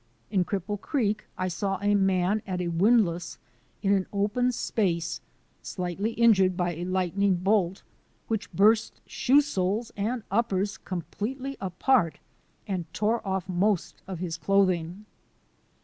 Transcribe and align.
In 0.31 0.45
Cripple 0.45 0.81
Creek 0.81 1.25
I 1.37 1.47
saw 1.47 1.77
a 1.79 1.93
man 1.93 2.41
at 2.47 2.59
a 2.59 2.69
windlass 2.69 3.37
in 3.83 3.93
an 3.93 4.07
open 4.11 4.51
space 4.51 5.21
slightly 5.61 6.13
injured 6.13 6.57
by 6.57 6.73
a 6.73 6.85
lightning 6.85 7.35
bolt 7.35 7.83
which 8.27 8.51
burst 8.51 8.99
shoe 9.05 9.41
soles 9.41 9.91
and 9.95 10.23
uppers 10.31 10.79
completely 10.79 11.55
apart 11.61 12.17
and 12.65 12.91
tore 12.95 13.21
off 13.27 13.47
most 13.47 14.01
of 14.07 14.17
his 14.17 14.37
clothing. 14.37 15.05